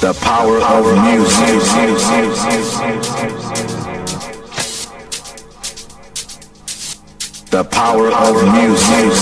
[0.00, 1.60] The power, of music.
[7.50, 9.12] The power of music.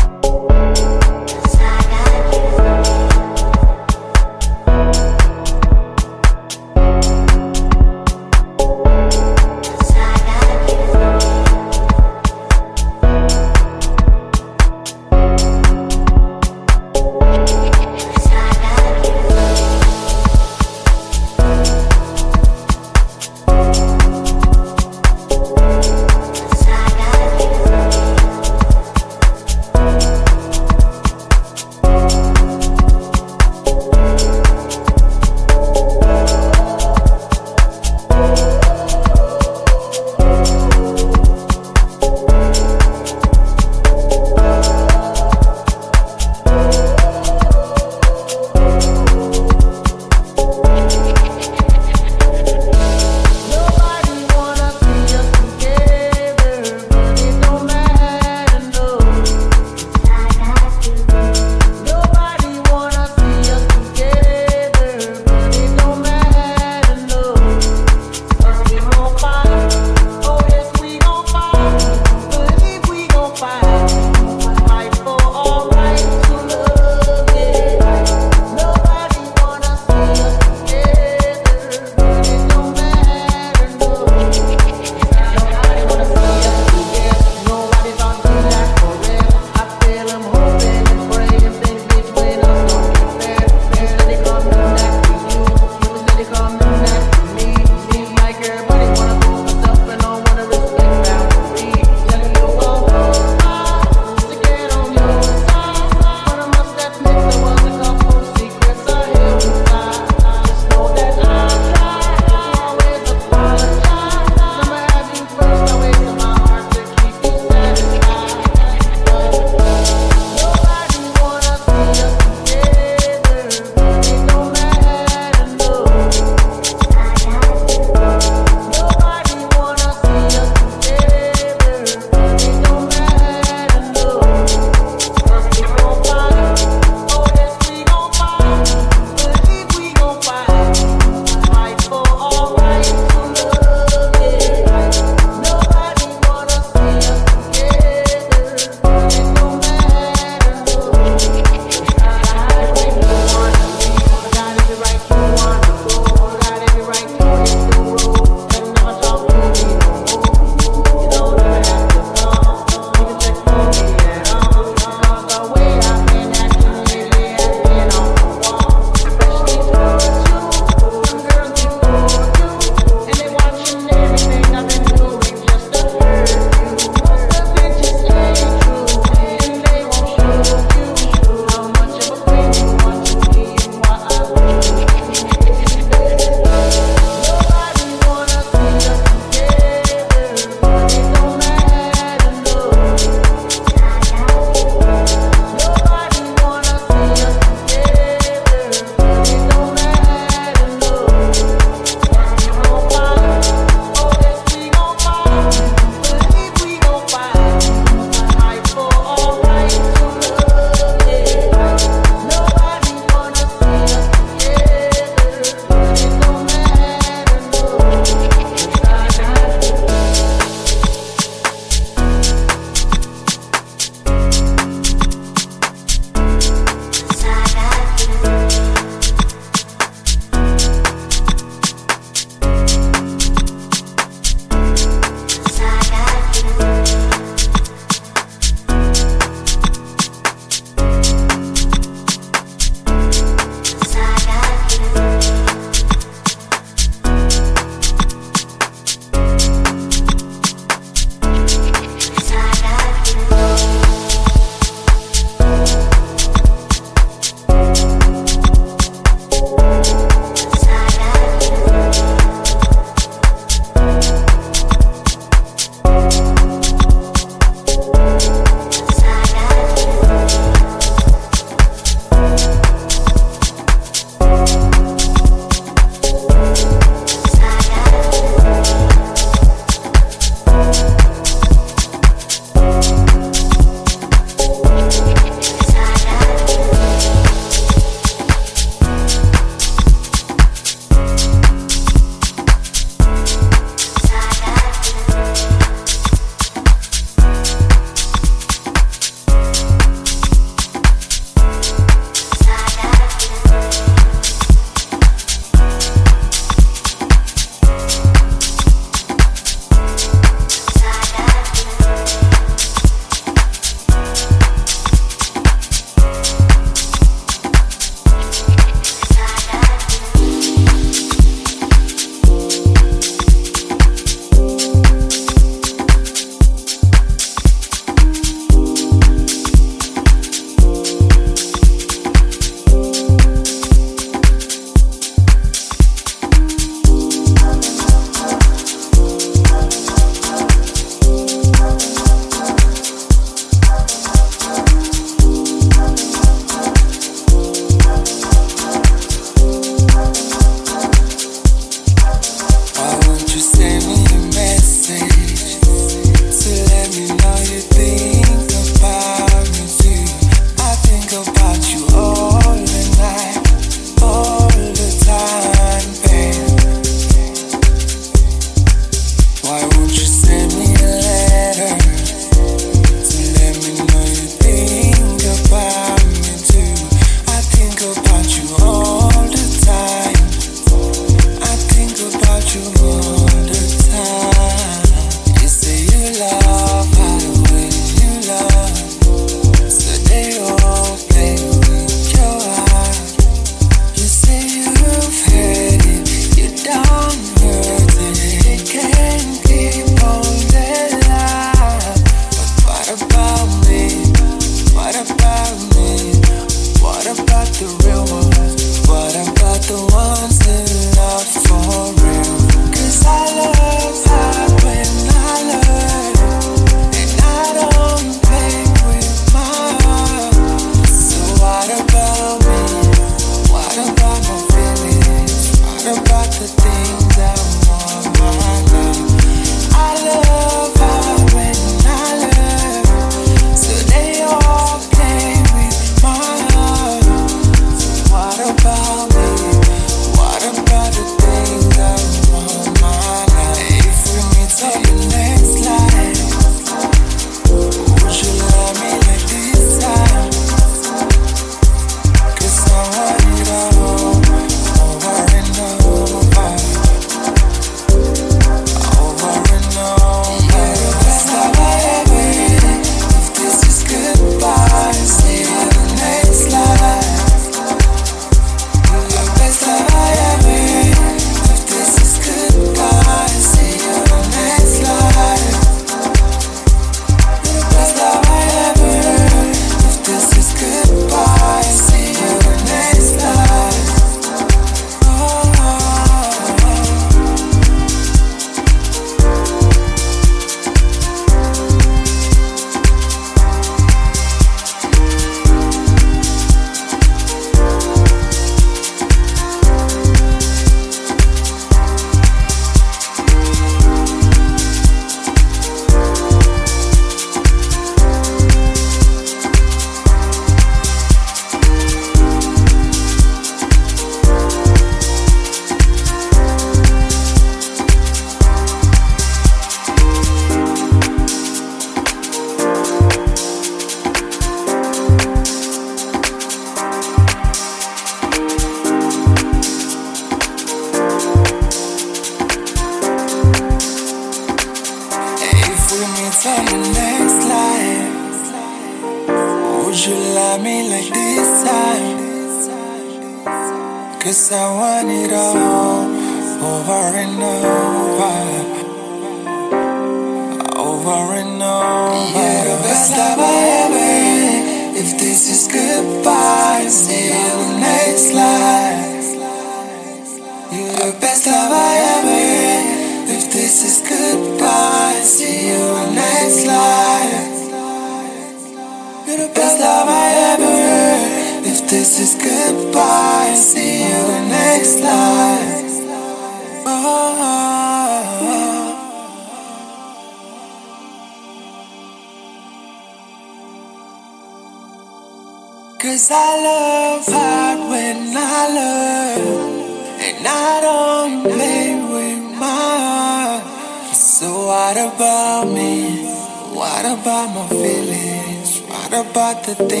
[599.77, 600.00] the thing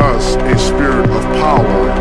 [0.00, 1.93] us a spirit of power